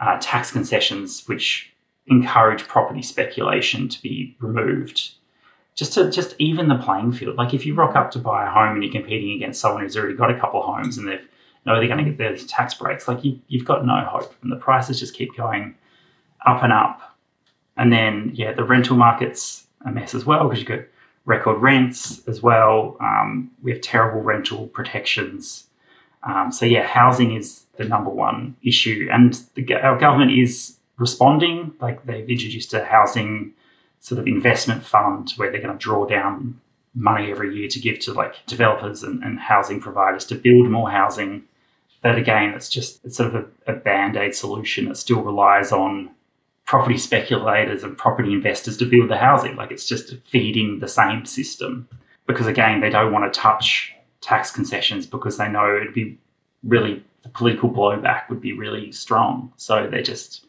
[0.00, 1.72] uh, tax concessions which
[2.06, 5.12] encourage property speculation to be removed
[5.76, 7.36] just to just even the playing field.
[7.36, 9.96] Like if you rock up to buy a home and you're competing against someone who's
[9.96, 11.26] already got a couple of homes and they've
[11.66, 13.08] know they're going to get their tax breaks.
[13.08, 15.74] Like you, you've got no hope, and the prices just keep going
[16.46, 17.16] up and up.
[17.76, 20.80] And then yeah, the rental market's a mess as well because you've got
[21.24, 22.96] record rents as well.
[23.00, 25.66] Um, we have terrible rental protections.
[26.22, 31.72] Um, so yeah, housing is the number one issue, and the, our government is responding.
[31.80, 33.52] Like they've introduced a housing
[34.00, 36.60] sort of investment fund where they're going to draw down
[36.94, 40.90] money every year to give to like developers and, and housing providers to build more
[40.90, 41.42] housing
[42.02, 45.72] but again, it's just it's sort of a, a band aid solution that still relies
[45.72, 46.10] on
[46.64, 49.56] property speculators and property investors to build the housing.
[49.56, 51.88] Like it's just feeding the same system
[52.26, 56.18] because again, they don't want to touch tax concessions because they know it'd be
[56.62, 59.52] really the political blowback would be really strong.
[59.56, 60.46] So they just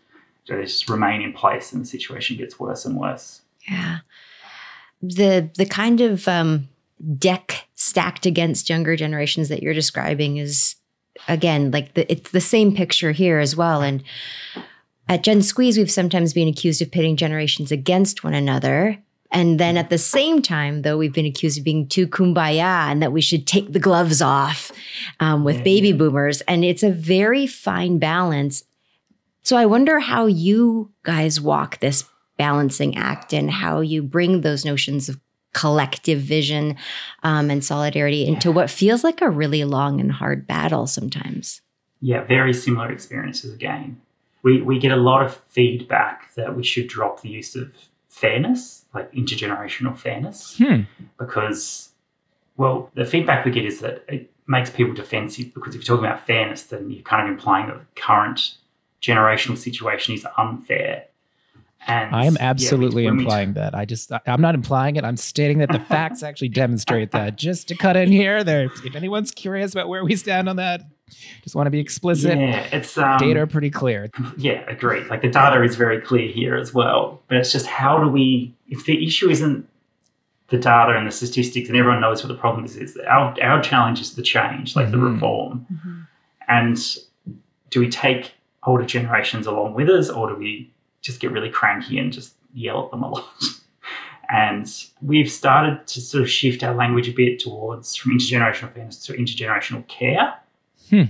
[0.48, 3.42] they just remain in place, and the situation gets worse and worse.
[3.70, 4.00] Yeah,
[5.02, 6.70] the the kind of um,
[7.18, 10.76] deck stacked against younger generations that you're describing is
[11.28, 13.82] again, like the, it's the same picture here as well.
[13.82, 14.04] And
[15.08, 18.98] at Gen Squeeze, we've sometimes been accused of pitting generations against one another.
[19.32, 23.02] And then at the same time, though, we've been accused of being too kumbaya and
[23.02, 24.72] that we should take the gloves off
[25.20, 26.42] um, with baby boomers.
[26.42, 28.66] And it's a very fine balance.
[29.44, 32.04] So I wonder how you guys walk this
[32.38, 35.20] balancing act and how you bring those notions of
[35.54, 36.76] collective vision
[37.24, 41.62] um, and solidarity into what feels like a really long and hard battle sometimes.
[42.02, 44.02] Yeah, very similar experiences again.
[44.44, 47.72] We, we get a lot of feedback that we should drop the use of
[48.10, 50.82] fairness, like intergenerational fairness, hmm.
[51.20, 51.90] because,
[52.58, 56.10] well, the feedback we get is that it makes people defensive because if you're talking
[56.10, 58.56] about fairness, then you're kind of implying that the current
[59.02, 61.06] generational situation is unfair.
[61.88, 63.74] And I am absolutely yeah, implying that.
[63.74, 65.04] I just, I'm not implying it.
[65.04, 67.38] I'm stating that the facts actually demonstrate that.
[67.38, 68.66] Just to cut in here, there.
[68.66, 70.84] If anyone's curious about where we stand on that,
[71.44, 72.38] just want to be explicit.
[72.38, 74.10] Yeah, it's um, data are pretty clear.
[74.38, 75.08] Yeah, agreed.
[75.08, 77.22] Like the data is very clear here as well.
[77.28, 78.54] But it's just how do we?
[78.68, 79.68] If the issue isn't
[80.48, 83.62] the data and the statistics, and everyone knows what the problem is, is our our
[83.62, 85.00] challenge is the change, like mm-hmm.
[85.00, 85.66] the reform.
[85.72, 86.02] Mm-hmm.
[86.48, 86.98] And
[87.70, 91.98] do we take older generations along with us, or do we just get really cranky
[91.98, 93.26] and just yell at them a lot.
[94.30, 99.04] and we've started to sort of shift our language a bit towards from intergenerational fairness
[99.06, 100.36] to intergenerational care.
[100.90, 101.04] Hmm.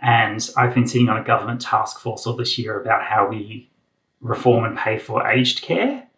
[0.00, 3.70] And I've been sitting on a government task force all this year about how we
[4.20, 6.08] reform and pay for aged care.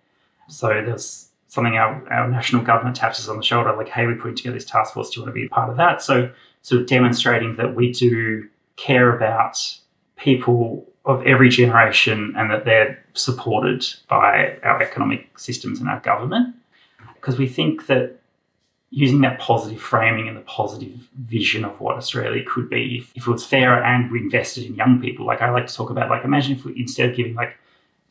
[0.48, 4.16] So there's something our, our national government taps us on the shoulder, like, hey, we're
[4.16, 5.10] putting together this task force.
[5.10, 6.02] Do you want to be a part of that?
[6.02, 6.30] So
[6.62, 9.58] sort of demonstrating that we do care about
[10.16, 16.54] people of every generation and that they're supported by our economic systems and our government.
[17.14, 18.20] Because we think that
[18.90, 23.26] using that positive framing and the positive vision of what Australia could be if, if
[23.26, 25.26] it was fairer and we invested in young people.
[25.26, 27.56] Like I like to talk about, like imagine if we instead of giving like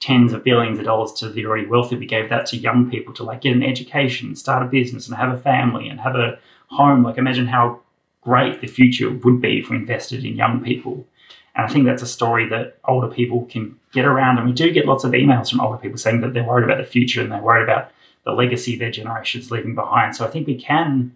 [0.01, 1.95] tens of billions of dollars to the already wealthy.
[1.95, 5.15] We gave that to young people to like get an education, start a business, and
[5.15, 7.03] have a family and have a home.
[7.03, 7.79] Like imagine how
[8.21, 11.07] great the future would be if we invested in young people.
[11.55, 14.37] And I think that's a story that older people can get around.
[14.37, 16.79] And we do get lots of emails from older people saying that they're worried about
[16.79, 17.91] the future and they're worried about
[18.25, 20.15] the legacy their generation's leaving behind.
[20.15, 21.15] So I think we can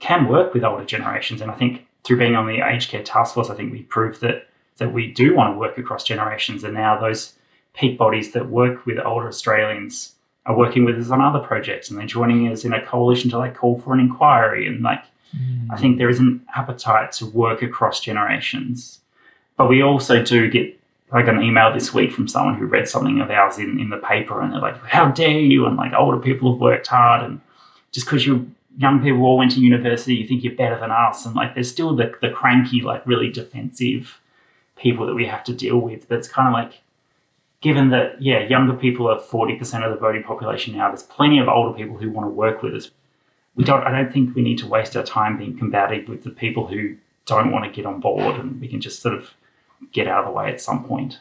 [0.00, 1.40] can work with older generations.
[1.40, 4.20] And I think through being on the aged care task force, I think we proved
[4.20, 6.62] that that we do want to work across generations.
[6.62, 7.34] And now those
[7.74, 10.14] peak bodies that work with older Australians
[10.46, 13.38] are working with us on other projects and they're joining us in a coalition to
[13.38, 14.66] like call for an inquiry.
[14.66, 15.02] And like
[15.36, 15.66] mm.
[15.70, 18.97] I think there is an appetite to work across generations.
[19.58, 20.78] But we also do get
[21.10, 23.96] got an email this week from someone who read something of ours in, in the
[23.96, 25.66] paper and they're like, How dare you?
[25.66, 27.40] And like older people have worked hard and
[27.92, 31.26] just because you young people all went to university, you think you're better than us.
[31.26, 34.20] And like there's still the, the cranky, like really defensive
[34.76, 36.08] people that we have to deal with.
[36.08, 36.80] But it's kind of like
[37.60, 41.48] given that, yeah, younger people are 40% of the voting population now, there's plenty of
[41.48, 42.90] older people who want to work with us.
[43.56, 46.30] We don't I don't think we need to waste our time being combative with the
[46.30, 49.34] people who don't want to get on board and we can just sort of
[49.92, 51.20] get out of the way at some point.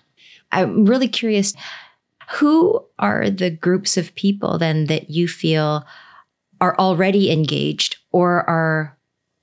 [0.51, 1.53] I'm really curious
[2.35, 5.85] who are the groups of people then that you feel
[6.59, 8.97] are already engaged or are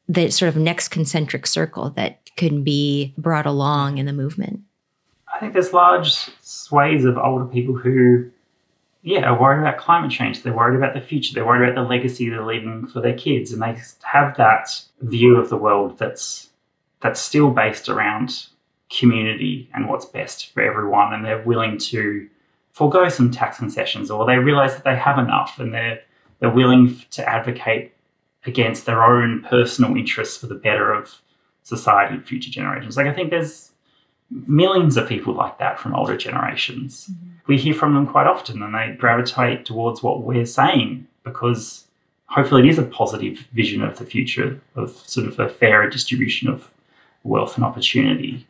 [0.08, 4.60] the sort of next concentric circle that can be brought along in the movement?
[5.34, 8.30] I think there's large swathes of older people who,
[9.02, 10.42] yeah, are worried about climate change.
[10.42, 11.34] They're worried about the future.
[11.34, 15.36] They're worried about the legacy they're leaving for their kids, and they have that view
[15.36, 16.50] of the world that's
[17.00, 18.46] that's still based around
[18.98, 22.28] community and what's best for everyone, and they're willing to
[22.72, 26.00] forego some tax concessions, or they realize that they have enough, and they're
[26.40, 27.92] they're willing to advocate
[28.44, 31.20] against their own personal interests for the better of
[31.62, 32.96] society and future generations.
[32.96, 33.72] Like I think there's
[34.30, 37.08] millions of people like that from older generations.
[37.10, 37.30] Mm-hmm.
[37.46, 41.86] We hear from them quite often, and they gravitate towards what we're saying because
[42.26, 46.48] hopefully it is a positive vision of the future of sort of a fairer distribution
[46.48, 46.72] of
[47.22, 48.46] wealth and opportunity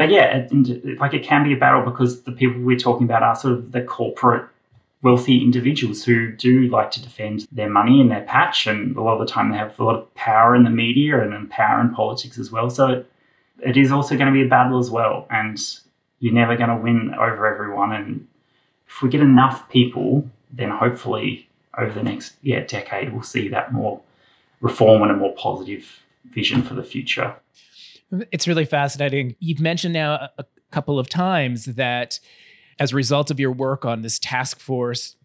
[0.00, 3.22] but yeah, it, like it can be a battle because the people we're talking about
[3.22, 4.48] are sort of the corporate
[5.02, 9.20] wealthy individuals who do like to defend their money and their patch, and a lot
[9.20, 11.82] of the time they have a lot of power in the media and in power
[11.82, 12.70] in politics as well.
[12.70, 13.12] So it,
[13.62, 15.60] it is also going to be a battle as well, and
[16.20, 17.92] you're never going to win over everyone.
[17.92, 18.26] And
[18.88, 23.70] if we get enough people, then hopefully over the next yeah decade we'll see that
[23.70, 24.00] more
[24.62, 27.36] reform and a more positive vision for the future.
[28.32, 29.36] It's really fascinating.
[29.38, 32.20] You've mentioned now a couple of times that
[32.78, 35.16] as a result of your work on this task force,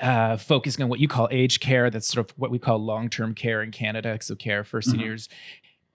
[0.00, 3.08] uh, focusing on what you call age care, that's sort of what we call long
[3.08, 4.90] term care in Canada, so care for mm-hmm.
[4.90, 5.28] seniors.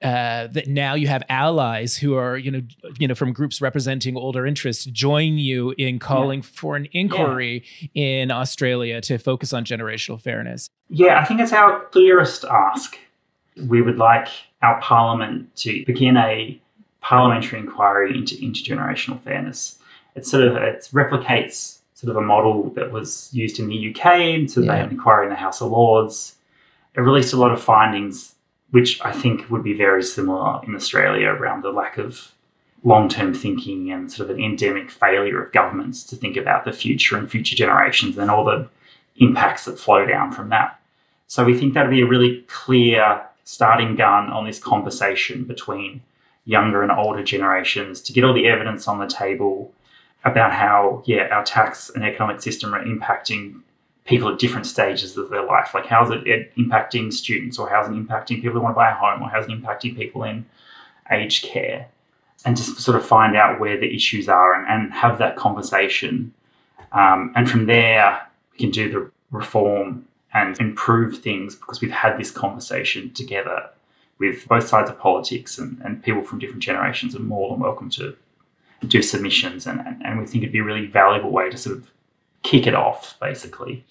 [0.01, 2.61] Uh, that now you have allies who are, you know,
[2.99, 6.45] you know, from groups representing older interests, join you in calling yeah.
[6.51, 8.03] for an inquiry yeah.
[8.03, 10.69] in Australia to focus on generational fairness.
[10.89, 12.99] Yeah, I think it's our clearest ask.
[13.67, 14.27] We would like
[14.65, 16.59] our parliament to begin a
[17.01, 19.77] parliamentary inquiry into intergenerational fairness.
[20.15, 24.49] It sort of it replicates sort of a model that was used in the UK.
[24.49, 24.71] So yeah.
[24.71, 26.35] they had an inquiry in the House of Lords.
[26.95, 28.35] It released a lot of findings,
[28.71, 32.31] which I think would be very similar in Australia around the lack of
[32.83, 37.17] long-term thinking and sort of an endemic failure of governments to think about the future
[37.17, 38.67] and future generations and all the
[39.17, 40.79] impacts that flow down from that.
[41.27, 46.01] So we think that'd be a really clear starting gun on this conversation between
[46.43, 49.73] younger and older generations to get all the evidence on the table
[50.23, 53.61] about how, yeah, our tax and economic system are impacting
[54.05, 55.73] people at different stages of their life.
[55.73, 58.95] Like, how's it impacting students, or how's it impacting people who want to buy a
[58.95, 60.45] home, or how's it impacting people in
[61.11, 61.87] aged care?
[62.43, 66.33] And just sort of find out where the issues are and, and have that conversation.
[66.91, 72.19] Um, and from there, we can do the reform and improve things because we've had
[72.19, 73.69] this conversation together
[74.19, 77.89] with both sides of politics and, and people from different generations are more than welcome
[77.89, 78.15] to
[78.85, 81.77] do submissions and, and, and we think it'd be a really valuable way to sort
[81.77, 81.89] of
[82.43, 83.83] kick it off basically.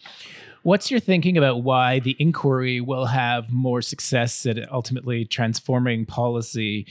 [0.62, 6.86] What's your thinking about why the inquiry will have more success at ultimately transforming policy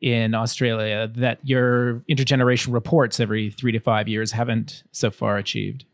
[0.00, 5.84] in Australia that your intergenerational reports every three to five years haven't so far achieved?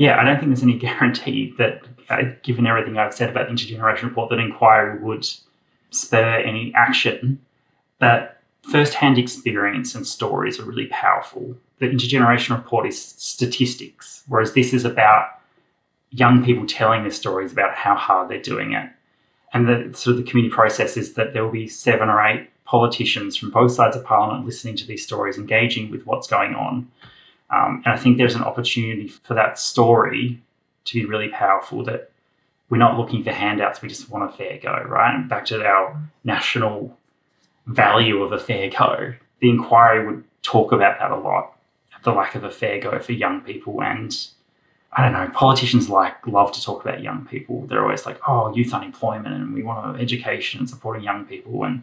[0.00, 3.54] Yeah, I don't think there's any guarantee that, uh, given everything I've said about the
[3.54, 5.26] intergenerational report, that inquiry would
[5.90, 7.38] spur any action.
[7.98, 11.54] But first-hand experience and stories are really powerful.
[11.80, 15.38] The intergenerational report is statistics, whereas this is about
[16.12, 18.88] young people telling their stories about how hard they're doing it.
[19.52, 22.48] And the sort of the community process is that there will be seven or eight
[22.64, 26.90] politicians from both sides of parliament listening to these stories, engaging with what's going on
[27.50, 30.40] Um, and I think there's an opportunity for that story
[30.84, 32.10] to be really powerful that
[32.68, 35.28] we're not looking for handouts, we just want a fair go, right?
[35.28, 36.96] Back to our national
[37.66, 39.14] value of a fair go.
[39.40, 41.56] The inquiry would talk about that a lot,
[42.04, 44.16] the lack of a fair go for young people and
[44.92, 47.66] I don't know, politicians like love to talk about young people.
[47.66, 51.82] They're always like, oh, youth unemployment and we want education and supporting young people and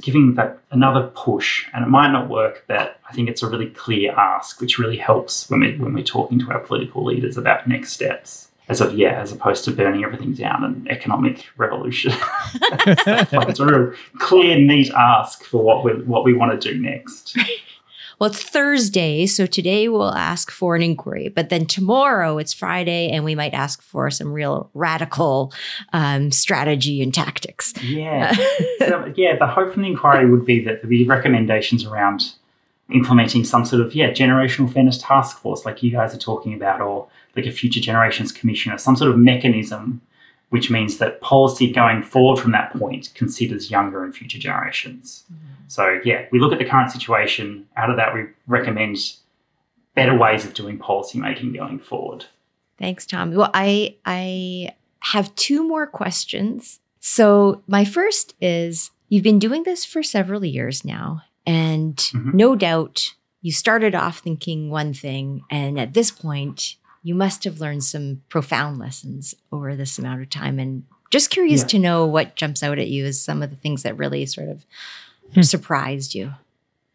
[0.00, 1.66] giving that another push.
[1.72, 4.96] And it might not work, but I think it's a really clear ask, which really
[4.96, 8.48] helps when we when we're talking to our political leaders about next steps.
[8.68, 12.12] As of yeah, as opposed to burning everything down and economic revolution.
[12.54, 17.36] it's a real clear, neat ask for what we what we want to do next.
[18.22, 23.10] Well, it's Thursday, so today we'll ask for an inquiry, but then tomorrow it's Friday,
[23.10, 25.52] and we might ask for some real radical
[25.92, 27.74] um, strategy and tactics.
[27.82, 28.32] Yeah,
[28.78, 29.36] so, yeah.
[29.36, 32.34] The hope from the inquiry would be that there be recommendations around
[32.92, 36.80] implementing some sort of yeah generational fairness task force, like you guys are talking about,
[36.80, 40.00] or like a future generations commission, or some sort of mechanism
[40.52, 45.24] which means that policy going forward from that point considers younger and future generations.
[45.32, 45.46] Mm-hmm.
[45.68, 47.66] So, yeah, we look at the current situation.
[47.74, 48.98] Out of that, we recommend
[49.94, 52.26] better ways of doing policy making going forward.
[52.78, 53.34] Thanks, Tom.
[53.34, 56.80] Well, I I have two more questions.
[57.00, 62.36] So, my first is you've been doing this for several years now, and mm-hmm.
[62.36, 67.60] no doubt you started off thinking one thing, and at this point, you must have
[67.60, 70.58] learned some profound lessons over this amount of time.
[70.58, 71.66] And just curious yeah.
[71.68, 74.48] to know what jumps out at you as some of the things that really sort
[74.48, 74.64] of
[75.34, 75.42] hmm.
[75.42, 76.32] surprised you.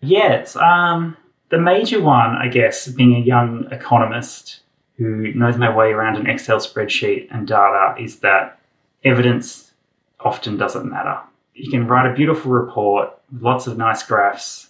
[0.01, 0.55] Yes.
[0.55, 1.17] Um,
[1.49, 4.61] the major one, I guess, being a young economist
[4.97, 8.59] who knows my way around an Excel spreadsheet and data, is that
[9.03, 9.71] evidence
[10.19, 11.19] often doesn't matter.
[11.53, 14.66] You can write a beautiful report with lots of nice graphs,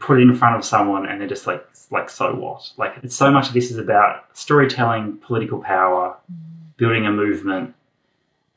[0.00, 2.70] put it in front of someone, and they're just like, like so what?
[2.76, 6.76] Like it's so much of this is about storytelling, political power, mm.
[6.76, 7.74] building a movement,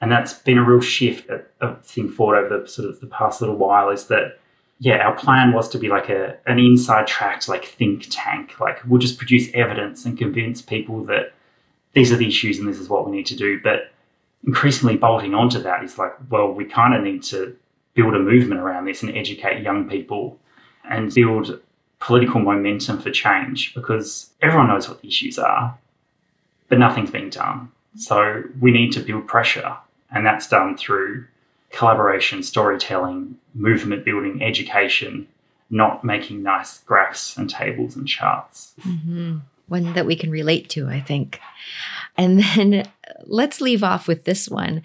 [0.01, 1.29] and that's been a real shift
[1.61, 3.89] of Think Forward over the sort of the past little while.
[3.89, 4.39] Is that
[4.79, 8.59] yeah, our plan was to be like a an inside tracked like think tank.
[8.59, 11.33] Like we'll just produce evidence and convince people that
[11.93, 13.59] these are the issues and this is what we need to do.
[13.61, 13.91] But
[14.45, 17.55] increasingly bolting onto that is like, well, we kind of need to
[17.95, 20.37] build a movement around this and educate young people
[20.89, 21.59] and build
[21.99, 25.77] political momentum for change because everyone knows what the issues are,
[26.69, 27.71] but nothing's being done.
[27.95, 29.75] So we need to build pressure,
[30.11, 31.25] and that's done through
[31.71, 35.27] collaboration, storytelling, movement building, education,
[35.69, 38.73] not making nice graphs and tables and charts.
[38.81, 39.37] Mm-hmm.
[39.67, 41.41] One that we can relate to, I think.
[42.17, 42.89] And then
[43.25, 44.81] let's leave off with this one.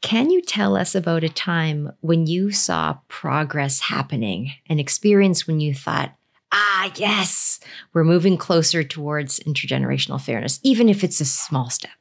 [0.00, 5.60] Can you tell us about a time when you saw progress happening, an experience when
[5.60, 6.12] you thought,
[6.52, 7.60] ah, yes,
[7.92, 11.92] we're moving closer towards intergenerational fairness, even if it's a small step.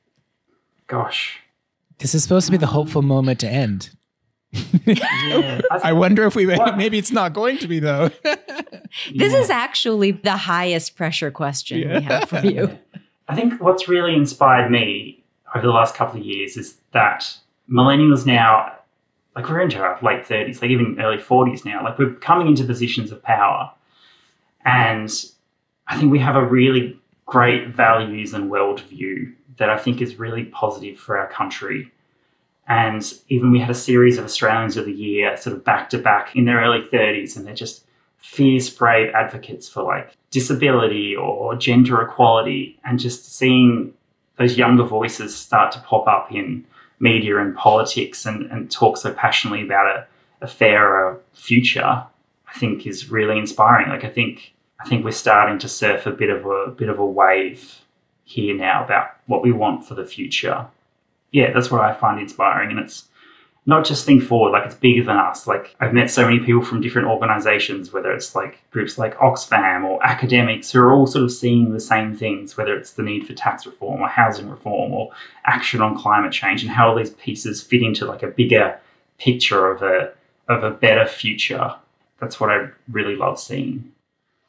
[0.88, 1.40] Gosh.
[2.00, 3.92] This is supposed to be the hopeful moment to end.
[4.86, 5.62] yeah.
[5.72, 6.78] I wonder if we what?
[6.78, 8.10] maybe it's not going to be though.
[8.24, 8.40] this
[9.14, 9.38] yeah.
[9.38, 12.00] is actually the highest pressure question yeah.
[12.00, 12.78] we have for you.
[13.28, 15.24] I think what's really inspired me
[15.56, 17.38] over the last couple of years is that
[17.70, 18.74] millennials now,
[19.36, 22.64] like we're into our late 30s, like even early 40s now, like we're coming into
[22.64, 23.72] positions of power
[24.66, 25.12] and
[25.88, 30.46] I think we have a really great values and worldview that I think is really
[30.46, 31.92] positive for our country.
[32.68, 35.98] And even we had a series of Australians of the Year sort of back to
[35.98, 37.86] back in their early 30s, and they're just
[38.22, 42.80] fierce, brave advocates for like disability or gender equality.
[42.84, 43.94] And just seeing
[44.38, 46.66] those younger voices start to pop up in
[47.00, 50.08] media and politics and, and talk so passionately about a,
[50.42, 52.06] a fairer future
[52.54, 53.90] I think is really inspiring.
[53.90, 54.54] Like I think
[54.84, 57.82] I think we're starting to surf a bit of a bit of a wave
[58.26, 60.68] here now about what we want for the future.
[61.32, 63.08] Yeah, that's what I find inspiring, and it's
[63.66, 65.46] not just think forward, like it's bigger than us.
[65.46, 69.84] Like I've met so many people from different organizations, whether it's like groups like Oxfam
[69.84, 73.28] or academics who are all sort of seeing the same things, whether it's the need
[73.28, 75.12] for tax reform or housing reform or
[75.46, 78.80] action on climate change and how all these pieces fit into like a bigger
[79.20, 80.12] picture of a
[80.48, 81.76] of a better future
[82.22, 83.92] that's what I really love seeing.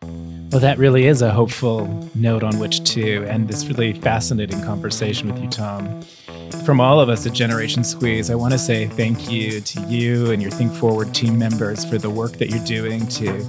[0.03, 5.33] Well, that really is a hopeful note on which to end this really fascinating conversation
[5.33, 6.03] with you, Tom.
[6.61, 10.31] From all of us at Generation Squeeze, I want to say thank you to you
[10.31, 13.45] and your Think Forward team members for the work that you're doing to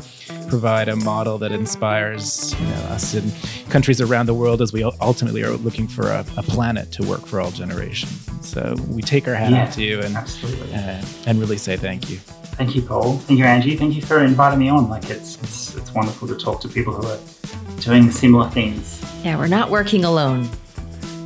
[0.47, 3.31] provide a model that inspires you know, us in
[3.69, 7.25] countries around the world as we ultimately are looking for a, a planet to work
[7.25, 8.27] for all generations.
[8.41, 12.09] So we take our hat yeah, off to you and, uh, and really say thank
[12.09, 12.17] you.
[12.17, 13.17] Thank you, Paul.
[13.17, 13.75] Thank you, Angie.
[13.75, 14.89] Thank you for inviting me on.
[14.89, 17.19] Like it's, it's it's wonderful to talk to people who are
[17.79, 19.03] doing similar things.
[19.23, 20.49] Yeah, we're not working alone.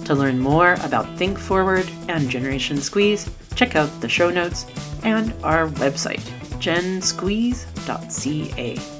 [0.08, 4.66] To learn more about Think Forward and Generation Squeeze, check out the show notes
[5.03, 6.22] and our website,
[6.62, 8.97] gensqueeze.ca.